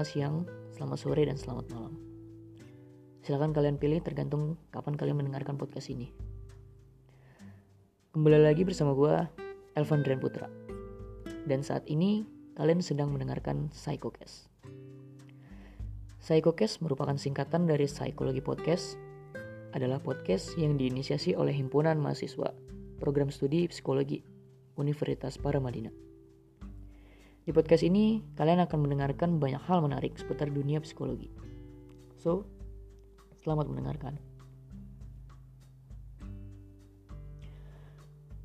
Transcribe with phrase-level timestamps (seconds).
[0.00, 0.36] Selamat siang,
[0.80, 1.92] selamat sore, dan selamat malam.
[3.20, 6.08] Silahkan kalian pilih tergantung kapan kalian mendengarkan podcast ini.
[8.16, 9.12] Kembali lagi bersama gue,
[9.76, 10.48] Elvan Dren Putra.
[11.44, 12.24] Dan saat ini,
[12.56, 14.48] kalian sedang mendengarkan Psychocast.
[16.24, 18.96] Psychocast merupakan singkatan dari Psikologi Podcast,
[19.76, 22.56] adalah podcast yang diinisiasi oleh Himpunan Mahasiswa
[22.96, 24.24] Program Studi Psikologi
[24.80, 25.92] Universitas Paramadina.
[27.50, 31.34] Di podcast ini, kalian akan mendengarkan banyak hal menarik seputar dunia psikologi.
[32.14, 32.46] So,
[33.42, 34.22] selamat mendengarkan.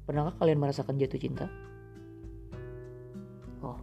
[0.10, 1.46] Pernahkah kalian merasakan jatuh cinta?
[3.62, 3.78] Oh,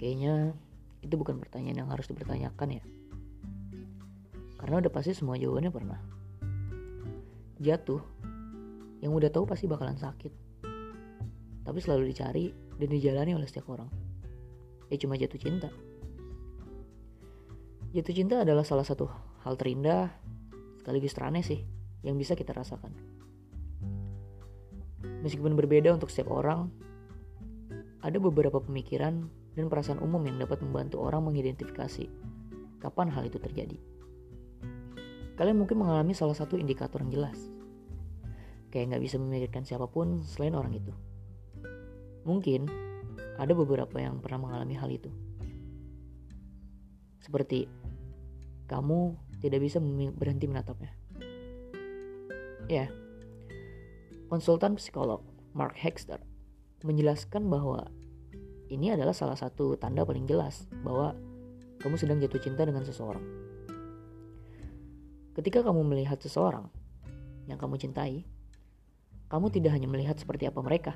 [0.00, 0.56] kayaknya
[1.04, 2.84] itu bukan pertanyaan yang harus dipertanyakan ya.
[4.56, 6.00] Karena udah pasti semua jawabannya pernah.
[7.60, 8.00] Jatuh,
[9.04, 10.32] yang udah tahu pasti bakalan sakit
[11.62, 13.88] tapi selalu dicari dan dijalani oleh setiap orang.
[14.92, 15.68] Ya cuma jatuh cinta.
[17.92, 19.08] Jatuh cinta adalah salah satu
[19.44, 20.12] hal terindah
[20.80, 21.60] sekaligus teraneh sih
[22.00, 22.92] yang bisa kita rasakan.
[25.22, 26.66] Meskipun berbeda untuk setiap orang,
[28.02, 32.10] ada beberapa pemikiran dan perasaan umum yang dapat membantu orang mengidentifikasi
[32.82, 33.78] kapan hal itu terjadi.
[35.38, 37.38] Kalian mungkin mengalami salah satu indikator yang jelas.
[38.74, 40.92] Kayak nggak bisa memikirkan siapa pun selain orang itu.
[42.22, 42.66] Mungkin
[43.38, 45.10] ada beberapa yang pernah mengalami hal itu.
[47.22, 47.66] Seperti
[48.70, 49.82] kamu tidak bisa
[50.14, 50.92] berhenti menatapnya.
[52.70, 52.88] Ya,
[54.30, 55.20] konsultan psikolog
[55.52, 56.22] Mark Hexter
[56.82, 57.90] menjelaskan bahwa
[58.72, 61.14] ini adalah salah satu tanda paling jelas bahwa
[61.82, 63.22] kamu sedang jatuh cinta dengan seseorang.
[65.32, 66.68] Ketika kamu melihat seseorang
[67.50, 68.24] yang kamu cintai,
[69.28, 70.92] kamu tidak hanya melihat seperti apa mereka,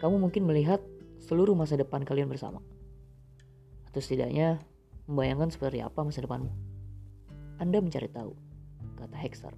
[0.00, 0.80] kamu mungkin melihat
[1.20, 2.64] seluruh masa depan kalian bersama.
[3.92, 4.56] Atau setidaknya
[5.04, 6.48] membayangkan seperti apa masa depanmu.
[7.60, 8.32] Anda mencari tahu,
[8.96, 9.52] kata Hexter.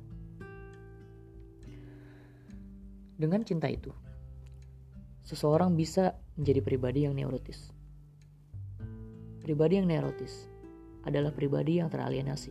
[3.14, 3.94] Dengan cinta itu,
[5.22, 7.70] seseorang bisa menjadi pribadi yang neurotis.
[9.47, 10.50] Pribadi yang neurotis
[11.06, 12.50] adalah pribadi yang teralienasi.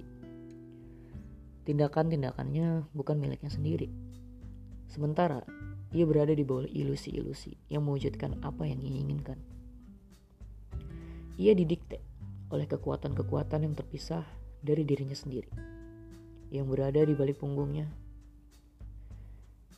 [1.68, 3.91] Tindakan-tindakannya bukan miliknya sendiri.
[4.88, 5.44] Sementara
[5.91, 9.35] ia berada di bawah ilusi-ilusi yang mewujudkan apa yang ia inginkan.
[11.35, 12.00] Ia didikte
[12.47, 14.24] oleh kekuatan-kekuatan yang terpisah
[14.63, 15.51] dari dirinya sendiri,
[16.51, 17.91] yang berada di balik punggungnya.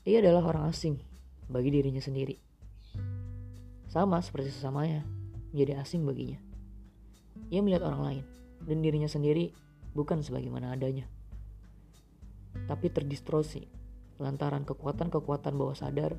[0.05, 1.01] Ia adalah orang asing
[1.49, 2.37] bagi dirinya sendiri.
[3.89, 5.05] Sama seperti sesamanya,
[5.49, 6.37] menjadi asing baginya.
[7.49, 8.23] Ia melihat orang lain
[8.65, 9.49] dan dirinya sendiri
[9.97, 11.09] bukan sebagaimana adanya,
[12.69, 13.82] tapi terdistorsi
[14.23, 16.15] lantaran kekuatan-kekuatan bawah sadar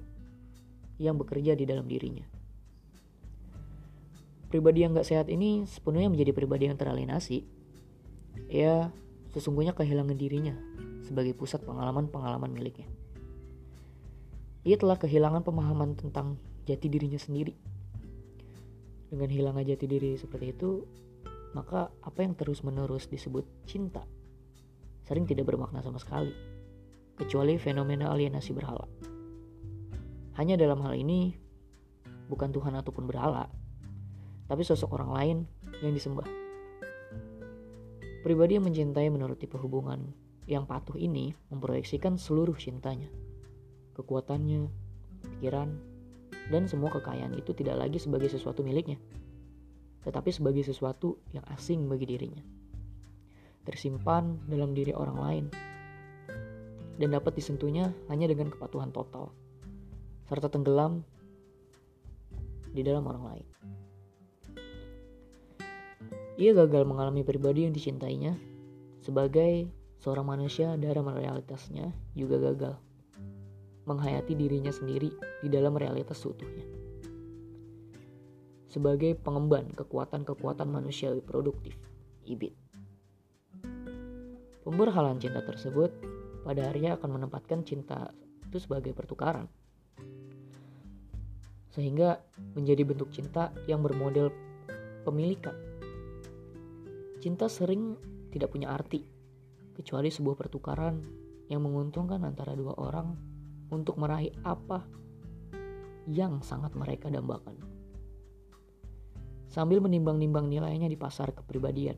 [1.01, 2.29] yang bekerja di dalam dirinya.
[4.53, 7.43] Pribadi yang gak sehat ini sepenuhnya menjadi pribadi yang teralienasi.
[8.53, 8.93] Ia
[9.35, 10.55] sesungguhnya kehilangan dirinya
[11.03, 12.87] sebagai pusat pengalaman-pengalaman miliknya.
[14.63, 16.39] Ia telah kehilangan pemahaman tentang
[16.69, 17.57] jati dirinya sendiri.
[19.11, 20.87] Dengan hilangnya jati diri seperti itu,
[21.55, 24.03] maka apa yang terus-menerus disebut cinta
[25.07, 26.54] sering tidak bermakna sama sekali
[27.15, 28.87] kecuali fenomena alienasi berhala.
[30.35, 31.31] Hanya dalam hal ini,
[32.27, 33.47] bukan Tuhan ataupun berhala,
[34.51, 35.37] tapi sosok orang lain
[35.81, 36.27] yang disembah.
[38.27, 40.11] Pribadi yang mencintai menurut tipe hubungan
[40.49, 43.09] yang patuh ini memproyeksikan seluruh cintanya,
[43.95, 44.69] kekuatannya,
[45.23, 45.71] pikiran,
[46.51, 48.99] dan semua kekayaan itu tidak lagi sebagai sesuatu miliknya,
[50.03, 52.45] tetapi sebagai sesuatu yang asing bagi dirinya.
[53.65, 55.45] Tersimpan dalam diri orang lain
[56.99, 59.35] dan dapat disentuhnya hanya dengan kepatuhan total,
[60.31, 61.03] serta tenggelam
[62.75, 63.47] di dalam orang lain.
[66.35, 68.35] Ia gagal mengalami pribadi yang dicintainya
[68.99, 69.71] sebagai
[70.03, 72.75] seorang manusia dalam realitasnya juga gagal
[73.85, 75.13] menghayati dirinya sendiri
[75.45, 76.65] di dalam realitas seutuhnya.
[78.67, 81.79] Sebagai pengemban kekuatan-kekuatan manusiawi produktif,
[82.27, 82.57] ibit.
[84.65, 85.93] Pemberhalaan cinta tersebut
[86.45, 88.13] pada akhirnya akan menempatkan cinta
[88.45, 89.49] itu sebagai pertukaran.
[91.73, 92.23] Sehingga
[92.55, 94.31] menjadi bentuk cinta yang bermodel
[95.03, 95.57] pemilikan.
[97.19, 97.99] Cinta sering
[98.31, 99.03] tidak punya arti,
[99.75, 101.01] kecuali sebuah pertukaran
[101.49, 103.17] yang menguntungkan antara dua orang
[103.73, 104.85] untuk meraih apa
[106.07, 107.57] yang sangat mereka dambakan.
[109.49, 111.97] Sambil menimbang-nimbang nilainya di pasar kepribadian.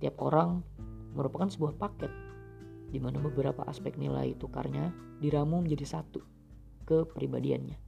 [0.00, 0.64] Tiap orang
[1.12, 2.29] merupakan sebuah paket
[2.90, 4.90] di mana beberapa aspek nilai tukarnya
[5.22, 6.20] diramu menjadi satu
[6.84, 7.78] kepribadiannya.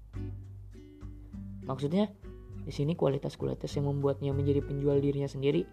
[1.67, 2.11] Maksudnya,
[2.63, 5.67] Di sini kualitas-kualitas yang membuatnya menjadi penjual dirinya sendiri,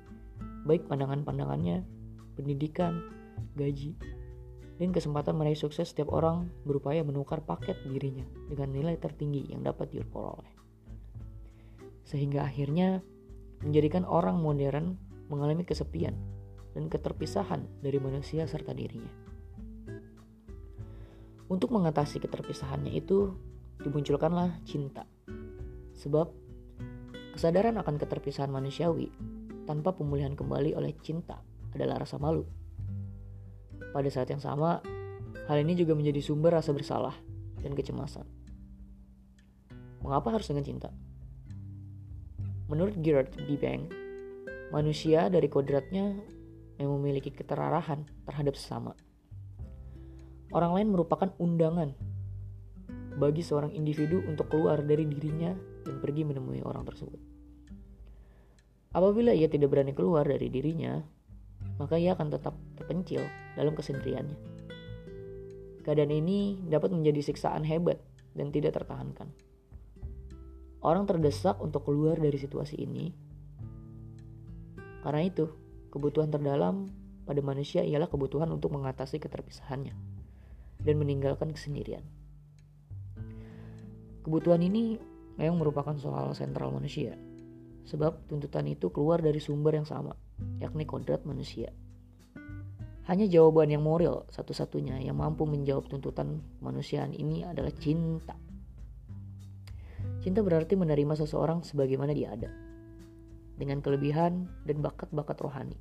[0.65, 1.85] baik pandangan-pandangannya,
[2.33, 3.05] pendidikan,
[3.53, 3.93] gaji,
[4.81, 9.91] dan kesempatan meraih sukses setiap orang berupaya menukar paket dirinya dengan nilai tertinggi yang dapat
[9.93, 10.49] diperoleh.
[12.09, 13.05] Sehingga akhirnya
[13.61, 14.97] menjadikan orang modern
[15.29, 16.17] mengalami kesepian
[16.79, 19.11] dan keterpisahan dari manusia serta dirinya.
[21.51, 23.35] Untuk mengatasi keterpisahannya itu,
[23.83, 25.03] dimunculkanlah cinta.
[25.99, 26.39] Sebab
[27.39, 29.07] Kesadaran akan keterpisahan manusiawi
[29.63, 31.39] tanpa pemulihan kembali oleh cinta
[31.71, 32.43] adalah rasa malu.
[33.95, 34.83] Pada saat yang sama,
[35.47, 37.15] hal ini juga menjadi sumber rasa bersalah
[37.63, 38.27] dan kecemasan.
[40.03, 40.91] Mengapa harus dengan cinta?
[42.67, 43.55] Menurut Gerard B.
[43.55, 43.87] Bank,
[44.75, 46.19] manusia dari kodratnya
[46.79, 48.95] yang memiliki keterarahan terhadap sesama.
[50.49, 51.93] Orang lain merupakan undangan
[53.19, 55.53] bagi seorang individu untuk keluar dari dirinya
[55.83, 57.19] dan pergi menemui orang tersebut.
[58.95, 60.97] Apabila ia tidak berani keluar dari dirinya,
[61.77, 63.21] maka ia akan tetap terpencil
[63.53, 64.39] dalam kesendiriannya.
[65.85, 68.01] Keadaan ini dapat menjadi siksaan hebat
[68.33, 69.29] dan tidak tertahankan.
[70.79, 73.11] Orang terdesak untuk keluar dari situasi ini.
[75.03, 75.45] Karena itu,
[75.89, 76.89] kebutuhan terdalam
[77.29, 79.93] pada manusia ialah kebutuhan untuk mengatasi keterpisahannya
[80.81, 82.01] dan meninggalkan kesendirian.
[84.25, 84.97] Kebutuhan ini
[85.37, 87.13] memang merupakan soal sentral manusia
[87.89, 90.13] sebab tuntutan itu keluar dari sumber yang sama,
[90.61, 91.73] yakni kodrat manusia.
[93.09, 98.37] Hanya jawaban yang moral satu-satunya yang mampu menjawab tuntutan kemanusiaan ini adalah cinta.
[100.21, 102.53] Cinta berarti menerima seseorang sebagaimana dia ada,
[103.59, 105.75] dengan kelebihan dan bakat-bakat rohani,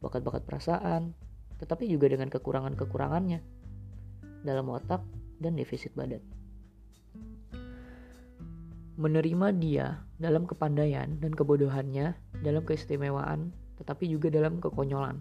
[0.00, 1.12] bakat-bakat perasaan,
[1.60, 3.44] tetapi juga dengan kekurangan-kekurangannya
[4.42, 5.04] dalam otak
[5.38, 6.24] dan defisit badan
[9.02, 12.12] menerima dia dalam kepandaian dan kebodohannya,
[12.44, 15.18] dalam keistimewaan, tetapi juga dalam kekonyolan.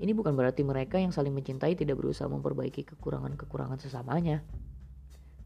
[0.00, 4.40] Ini bukan berarti mereka yang saling mencintai tidak berusaha memperbaiki kekurangan-kekurangan sesamanya.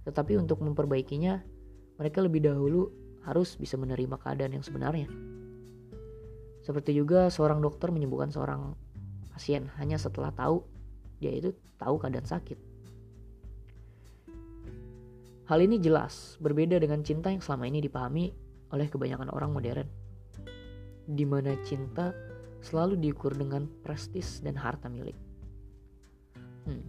[0.06, 1.42] Tetapi untuk memperbaikinya,
[1.98, 2.92] mereka lebih dahulu
[3.24, 5.08] harus bisa menerima keadaan yang sebenarnya.
[6.64, 8.72] Seperti juga seorang dokter menyembuhkan seorang
[9.32, 10.64] pasien hanya setelah tahu
[11.20, 12.56] dia itu tahu keadaan sakit.
[15.44, 18.32] Hal ini jelas berbeda dengan cinta yang selama ini dipahami
[18.72, 19.88] oleh kebanyakan orang modern,
[21.04, 22.16] di mana cinta
[22.64, 25.16] selalu diukur dengan prestis dan harta milik.
[26.64, 26.80] Hmm.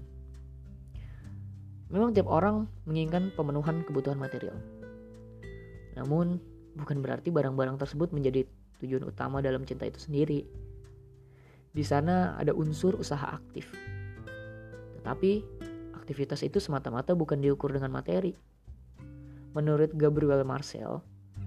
[1.92, 4.56] Memang tiap orang menginginkan pemenuhan kebutuhan material.
[5.96, 6.38] Namun,
[6.76, 8.44] bukan berarti barang-barang tersebut menjadi
[8.84, 10.44] tujuan utama dalam cinta itu sendiri.
[11.76, 13.72] Di sana ada unsur usaha aktif.
[15.00, 15.32] Tetapi,
[15.96, 18.36] aktivitas itu semata-mata bukan diukur dengan materi.
[19.56, 21.00] Menurut Gabriel Marcel,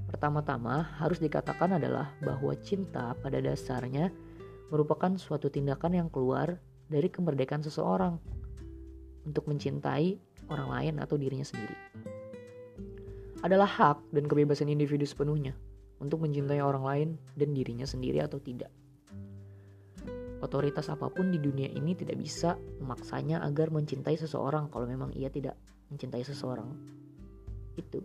[0.09, 4.09] pertama-tama harus dikatakan adalah bahwa cinta pada dasarnya
[4.73, 6.57] merupakan suatu tindakan yang keluar
[6.89, 8.17] dari kemerdekaan seseorang
[9.29, 10.17] untuk mencintai
[10.49, 11.77] orang lain atau dirinya sendiri.
[13.39, 15.55] Adalah hak dan kebebasan individu sepenuhnya
[16.03, 18.71] untuk mencintai orang lain dan dirinya sendiri atau tidak.
[20.39, 25.27] Otoritas apa pun di dunia ini tidak bisa memaksanya agar mencintai seseorang kalau memang ia
[25.31, 25.59] tidak
[25.91, 26.71] mencintai seseorang.
[27.75, 28.03] Itu.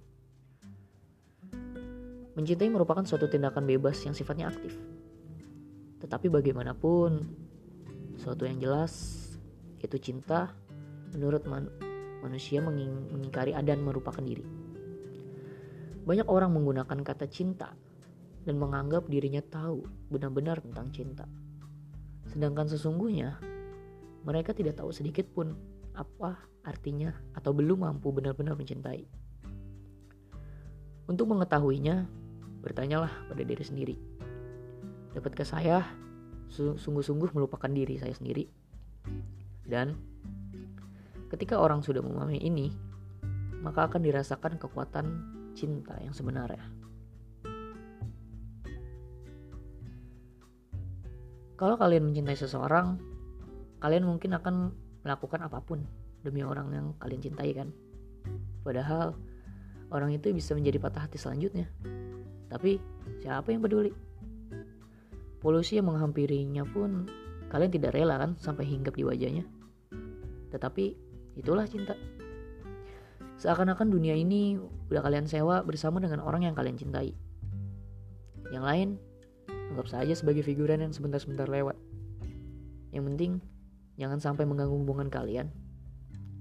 [2.33, 4.73] Mencintai merupakan suatu tindakan bebas yang sifatnya aktif.
[6.01, 7.21] Tetapi bagaimanapun,
[8.17, 9.21] suatu yang jelas
[9.77, 10.49] itu cinta
[11.13, 11.69] menurut man
[12.25, 14.62] manusia menging mengingkari dan merupakan diri.
[16.03, 17.71] Banyak orang menggunakan kata cinta
[18.43, 21.25] dan menganggap dirinya tahu benar-benar tentang cinta.
[22.27, 23.39] Sedangkan sesungguhnya
[24.27, 25.55] mereka tidak tahu sedikit pun
[25.95, 29.03] apa artinya atau belum mampu benar-benar mencintai.
[31.03, 32.07] Untuk mengetahuinya,
[32.63, 33.95] bertanyalah pada diri sendiri.
[35.11, 35.83] Dapatkah saya
[36.51, 38.47] sungguh-sungguh melupakan diri saya sendiri?
[39.67, 39.99] Dan
[41.27, 42.71] ketika orang sudah memahami ini,
[43.59, 45.05] maka akan dirasakan kekuatan
[45.53, 46.65] cinta yang sebenarnya.
[51.53, 52.97] Kalau kalian mencintai seseorang,
[53.79, 54.73] kalian mungkin akan
[55.05, 55.85] melakukan apa pun
[56.25, 57.69] demi orang yang kalian cintai kan.
[58.65, 59.15] Padahal
[59.93, 61.69] orang itu bisa menjadi patah hati selanjutnya.
[62.49, 62.81] Tapi
[63.21, 63.93] siapa yang peduli?
[65.43, 67.05] Polusi yang menghampirinya pun
[67.51, 69.45] kalian tidak rela kan sampai hinggap di wajahnya.
[70.49, 70.85] Tetapi
[71.37, 71.93] itulah cinta.
[73.43, 74.55] Seakan-akan dunia ini
[74.87, 77.11] udah kalian sewa bersama dengan orang yang kalian cintai.
[78.55, 78.89] Yang lain
[79.73, 81.73] Anggap saja sebagai figuran yang sebentar-sebentar lewat.
[82.93, 83.31] Yang penting,
[83.97, 85.49] jangan sampai mengganggu hubungan kalian.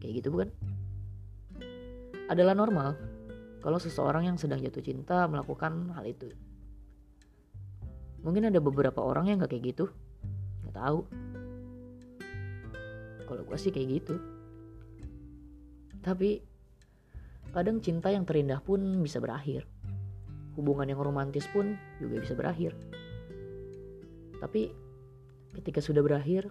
[0.04, 0.52] Kayak gitu bukan?
[2.28, 2.92] Adalah normal
[3.64, 6.28] kalau seseorang yang sedang jatuh cinta melakukan hal itu.
[8.20, 9.88] Mungkin ada beberapa orang yang gak kayak gitu,
[10.68, 11.08] gak tahu.
[13.24, 14.20] Kalau gue sih kayak gitu.
[16.04, 16.44] Tapi
[17.52, 19.68] kadang cinta yang terindah pun bisa berakhir.
[20.56, 22.76] Hubungan yang romantis pun juga bisa berakhir.
[24.40, 24.72] Tapi
[25.60, 26.48] ketika sudah berakhir,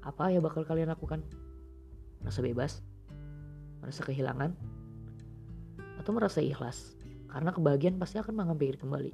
[0.00, 1.20] apa ya bakal kalian lakukan?
[2.22, 2.80] Merasa bebas?
[3.82, 4.54] Merasa kehilangan?
[6.00, 6.96] Atau merasa ikhlas?
[7.28, 9.12] Karena kebahagiaan pasti akan menghampiri kembali.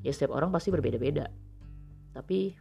[0.00, 1.28] Ya setiap orang pasti berbeda-beda.
[2.16, 2.56] Tapi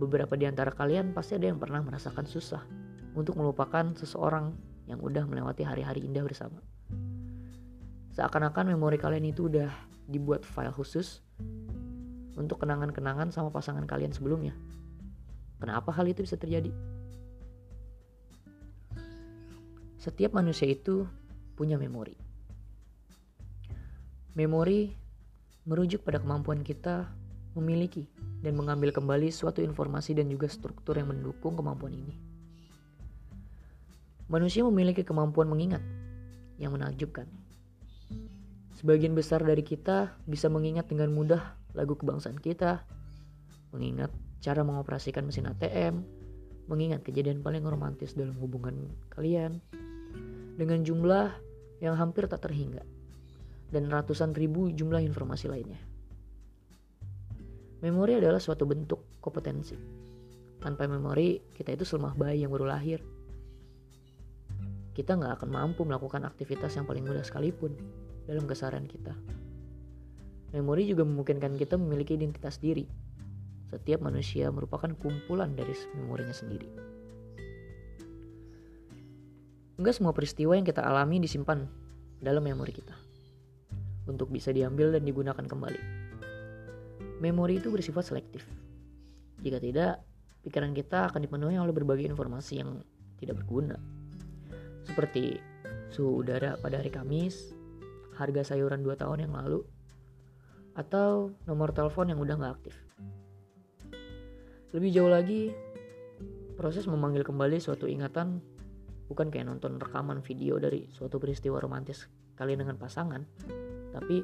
[0.00, 2.64] beberapa di antara kalian pasti ada yang pernah merasakan susah
[3.12, 6.58] untuk melupakan seseorang yang udah melewati hari-hari indah bersama.
[8.10, 9.70] Seakan-akan memori kalian itu udah
[10.10, 11.22] dibuat file khusus
[12.34, 14.50] untuk kenangan-kenangan sama pasangan kalian sebelumnya.
[15.62, 16.74] Kenapa hal itu bisa terjadi?
[20.00, 21.06] Setiap manusia itu
[21.54, 22.16] punya memori.
[24.32, 24.90] Memori
[25.68, 27.04] merujuk pada kemampuan kita
[27.52, 28.08] memiliki
[28.40, 32.29] dan mengambil kembali suatu informasi dan juga struktur yang mendukung kemampuan ini.
[34.30, 35.82] Manusia memiliki kemampuan mengingat
[36.54, 37.26] yang menakjubkan.
[38.78, 42.86] Sebagian besar dari kita bisa mengingat dengan mudah lagu kebangsaan kita,
[43.74, 46.06] mengingat cara mengoperasikan mesin ATM,
[46.70, 49.58] mengingat kejadian paling romantis dalam hubungan kalian,
[50.54, 51.34] dengan jumlah
[51.82, 52.86] yang hampir tak terhingga,
[53.74, 55.82] dan ratusan ribu jumlah informasi lainnya.
[57.82, 59.74] Memori adalah suatu bentuk kompetensi.
[60.62, 63.02] Tanpa memori, kita itu selemah bayi yang baru lahir
[64.90, 67.74] kita nggak akan mampu melakukan aktivitas yang paling mudah sekalipun
[68.26, 69.14] dalam keseharian kita.
[70.50, 72.82] Memori juga memungkinkan kita memiliki identitas diri.
[73.70, 76.66] Setiap manusia merupakan kumpulan dari memorinya sendiri.
[79.78, 81.70] Enggak semua peristiwa yang kita alami disimpan
[82.18, 82.92] dalam memori kita
[84.10, 85.82] untuk bisa diambil dan digunakan kembali.
[87.22, 88.42] Memori itu bersifat selektif.
[89.40, 90.02] Jika tidak,
[90.42, 92.82] pikiran kita akan dipenuhi oleh berbagai informasi yang
[93.22, 93.78] tidak berguna
[94.90, 95.38] seperti
[95.94, 97.54] suhu udara pada hari Kamis,
[98.18, 99.62] harga sayuran 2 tahun yang lalu,
[100.74, 102.74] atau nomor telepon yang udah nggak aktif.
[104.74, 105.50] Lebih jauh lagi,
[106.58, 108.42] proses memanggil kembali suatu ingatan
[109.10, 112.06] bukan kayak nonton rekaman video dari suatu peristiwa romantis
[112.38, 113.22] kalian dengan pasangan,
[113.90, 114.22] tapi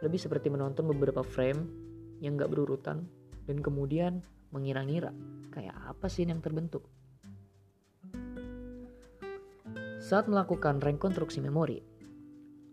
[0.00, 1.68] lebih seperti menonton beberapa frame
[2.24, 3.04] yang gak berurutan
[3.44, 5.12] dan kemudian mengira-ngira
[5.52, 6.88] kayak apa sih yang terbentuk.
[10.04, 11.80] Saat melakukan rekonstruksi memori,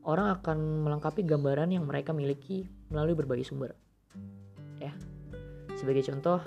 [0.04, 3.72] orang akan melengkapi gambaran yang mereka miliki melalui berbagai sumber.
[4.84, 4.92] Ya,
[5.80, 6.44] sebagai contoh,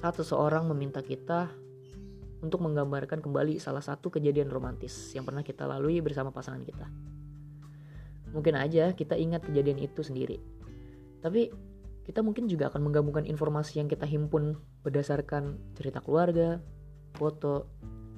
[0.00, 1.52] saat seseorang meminta kita
[2.40, 6.88] untuk menggambarkan kembali salah satu kejadian romantis yang pernah kita lalui bersama pasangan kita.
[8.32, 10.40] Mungkin aja kita ingat kejadian itu sendiri.
[11.20, 11.52] Tapi
[12.08, 16.64] kita mungkin juga akan menggabungkan informasi yang kita himpun berdasarkan cerita keluarga,
[17.12, 17.68] foto,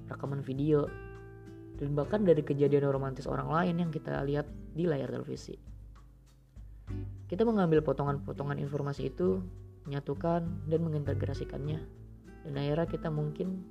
[0.07, 0.87] rekaman video,
[1.77, 5.57] dan bahkan dari kejadian romantis orang lain yang kita lihat di layar televisi.
[7.27, 9.43] Kita mengambil potongan-potongan informasi itu,
[9.85, 11.79] menyatukan dan mengintegrasikannya,
[12.47, 13.67] dan akhirnya kita mungkin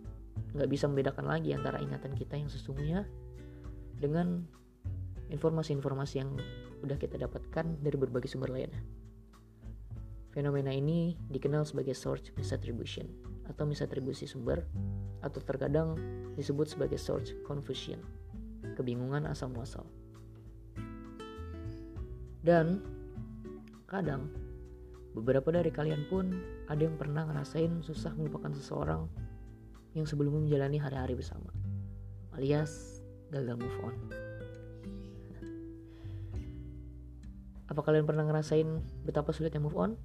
[0.51, 3.07] nggak bisa membedakan lagi antara ingatan kita yang sesungguhnya
[3.95, 4.43] dengan
[5.31, 6.29] informasi-informasi yang
[6.83, 8.83] udah kita dapatkan dari berbagai sumber lainnya.
[10.36, 13.08] Fenomena ini dikenal sebagai source misattribution
[13.48, 14.68] atau misatribusi sumber
[15.24, 15.96] atau terkadang
[16.36, 18.04] disebut sebagai source confusion,
[18.75, 19.88] kebingungan asal muasal.
[22.44, 22.84] Dan
[23.88, 24.27] kadang
[25.15, 26.36] beberapa dari kalian pun
[26.68, 29.08] ada yang pernah ngerasain susah melupakan seseorang
[29.96, 31.48] yang sebelumnya menjalani hari-hari bersama,
[32.36, 33.00] alias
[33.32, 33.96] gagal move on.
[37.72, 38.68] Apa kalian pernah ngerasain
[39.08, 39.96] betapa sulitnya move on?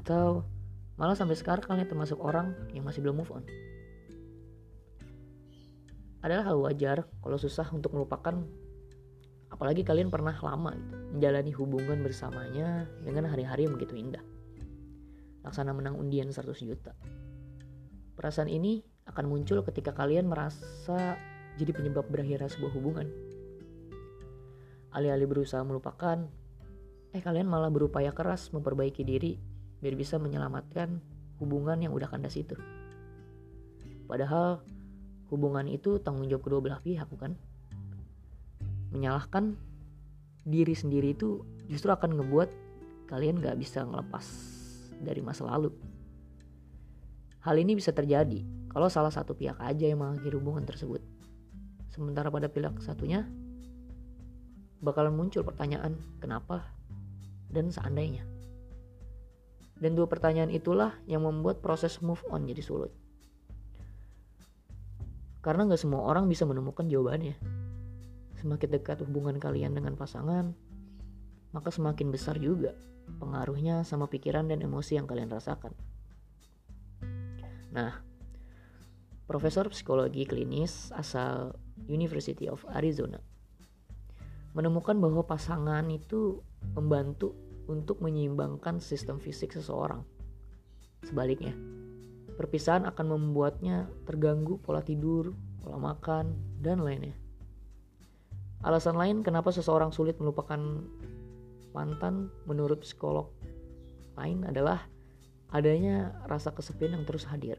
[0.00, 0.48] Atau
[0.96, 3.44] malah sampai sekarang kalian termasuk orang yang masih belum move on?
[6.20, 8.44] adalah hal wajar kalau susah untuk melupakan
[9.50, 14.22] apalagi kalian pernah lama gitu, menjalani hubungan bersamanya dengan hari-hari yang begitu indah.
[15.40, 16.92] Laksana menang undian 100 juta.
[18.14, 21.16] Perasaan ini akan muncul ketika kalian merasa
[21.56, 23.08] jadi penyebab berakhirnya sebuah hubungan.
[24.92, 26.28] Alih-alih berusaha melupakan,
[27.16, 29.40] eh kalian malah berupaya keras memperbaiki diri
[29.80, 31.00] biar bisa menyelamatkan
[31.40, 32.56] hubungan yang udah kandas itu.
[34.04, 34.60] Padahal
[35.32, 37.38] hubungan itu tanggung jawab kedua belah pihak bukan
[38.90, 39.54] menyalahkan
[40.42, 42.50] diri sendiri itu justru akan ngebuat
[43.06, 44.26] kalian gak bisa ngelepas
[44.98, 45.70] dari masa lalu
[47.46, 48.42] hal ini bisa terjadi
[48.74, 50.98] kalau salah satu pihak aja yang mengakhiri hubungan tersebut
[51.94, 53.30] sementara pada pihak satunya
[54.80, 55.94] bakalan muncul pertanyaan
[56.24, 56.64] kenapa
[57.52, 58.24] dan seandainya.
[59.80, 62.92] Dan dua pertanyaan itulah yang membuat proses move on jadi sulit.
[65.40, 67.40] Karena gak semua orang bisa menemukan jawabannya.
[68.36, 70.52] Semakin dekat hubungan kalian dengan pasangan,
[71.56, 72.76] maka semakin besar juga
[73.18, 75.72] pengaruhnya sama pikiran dan emosi yang kalian rasakan.
[77.72, 78.04] Nah,
[79.24, 81.56] Profesor Psikologi Klinis asal
[81.88, 83.22] University of Arizona
[84.50, 86.42] menemukan bahwa pasangan itu
[86.74, 87.38] membantu
[87.70, 90.02] untuk menyeimbangkan sistem fisik seseorang.
[91.06, 91.54] Sebaliknya,
[92.34, 95.30] perpisahan akan membuatnya terganggu pola tidur,
[95.62, 97.14] pola makan, dan lainnya.
[98.60, 100.60] Alasan lain kenapa seseorang sulit melupakan
[101.70, 103.30] mantan menurut psikolog
[104.20, 104.84] lain adalah
[105.48, 107.56] adanya rasa kesepian yang terus hadir.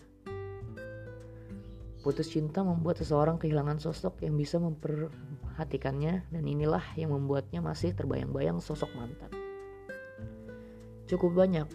[2.01, 8.57] Putus cinta membuat seseorang kehilangan sosok yang bisa memperhatikannya dan inilah yang membuatnya masih terbayang-bayang
[8.57, 9.29] sosok mantan.
[11.11, 11.67] Cukup banyak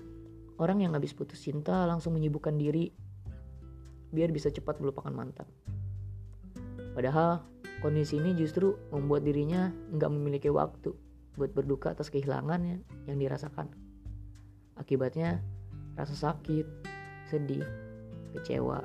[0.56, 2.88] orang yang habis putus cinta langsung menyibukkan diri
[4.08, 5.44] biar bisa cepat melupakan mantan.
[6.96, 7.44] Padahal
[7.84, 10.96] kondisi ini justru membuat dirinya nggak memiliki waktu
[11.36, 13.68] buat berduka atas kehilangan yang dirasakan.
[14.80, 15.44] Akibatnya
[16.00, 16.64] rasa sakit,
[17.28, 17.64] sedih,
[18.32, 18.80] kecewa,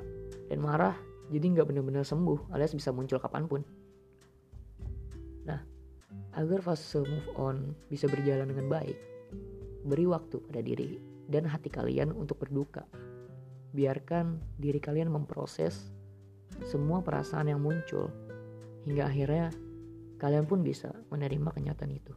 [0.52, 0.92] dan marah
[1.32, 3.64] jadi nggak benar-benar sembuh alias bisa muncul kapan pun.
[5.48, 5.64] Nah,
[6.36, 9.11] agar fase move on bisa berjalan dengan baik,
[9.82, 10.98] beri waktu pada diri
[11.28, 12.86] dan hati kalian untuk berduka.
[13.72, 15.90] Biarkan diri kalian memproses
[16.68, 18.12] semua perasaan yang muncul
[18.84, 19.48] hingga akhirnya
[20.20, 22.14] kalian pun bisa menerima kenyataan itu.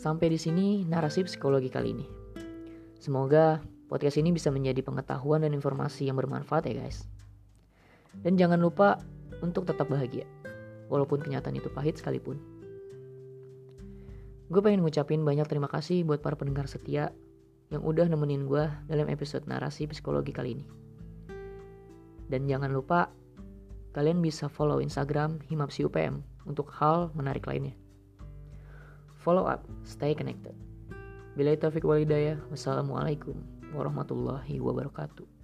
[0.00, 2.06] Sampai di sini narasi psikologi kali ini.
[3.00, 7.10] Semoga Podcast ini bisa menjadi pengetahuan dan informasi yang bermanfaat ya guys.
[8.22, 9.02] Dan jangan lupa
[9.42, 10.30] untuk tetap bahagia,
[10.86, 12.38] walaupun kenyataan itu pahit sekalipun.
[14.50, 17.14] Gue pengen ngucapin banyak terima kasih buat para pendengar setia
[17.70, 20.66] yang udah nemenin gue dalam episode narasi psikologi kali ini.
[22.26, 23.14] Dan jangan lupa
[23.94, 27.78] kalian bisa follow Instagram Himapsi UPM untuk hal menarik lainnya.
[29.22, 30.58] Follow up, stay connected.
[31.38, 33.38] Bila taufik walidayah, wassalamualaikum
[33.70, 35.39] warahmatullahi wabarakatuh.